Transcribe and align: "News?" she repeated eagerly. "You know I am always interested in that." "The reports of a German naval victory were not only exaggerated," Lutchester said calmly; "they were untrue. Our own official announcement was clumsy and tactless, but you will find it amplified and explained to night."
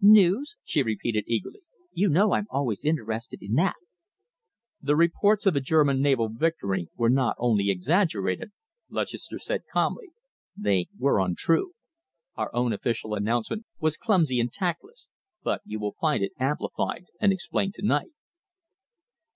"News?" 0.00 0.56
she 0.64 0.82
repeated 0.82 1.22
eagerly. 1.28 1.60
"You 1.92 2.08
know 2.08 2.32
I 2.32 2.38
am 2.38 2.48
always 2.50 2.84
interested 2.84 3.40
in 3.40 3.52
that." 3.54 3.76
"The 4.82 4.96
reports 4.96 5.46
of 5.46 5.54
a 5.54 5.60
German 5.60 6.02
naval 6.02 6.28
victory 6.30 6.88
were 6.96 7.08
not 7.08 7.36
only 7.38 7.70
exaggerated," 7.70 8.50
Lutchester 8.88 9.38
said 9.38 9.62
calmly; 9.72 10.08
"they 10.56 10.88
were 10.98 11.20
untrue. 11.20 11.74
Our 12.34 12.52
own 12.52 12.72
official 12.72 13.14
announcement 13.14 13.66
was 13.78 13.96
clumsy 13.96 14.40
and 14.40 14.52
tactless, 14.52 15.10
but 15.44 15.62
you 15.64 15.78
will 15.78 15.92
find 15.92 16.24
it 16.24 16.32
amplified 16.40 17.04
and 17.20 17.32
explained 17.32 17.74
to 17.74 17.86
night." 17.86 18.10